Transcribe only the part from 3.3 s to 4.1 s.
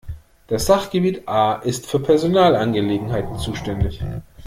zuständig.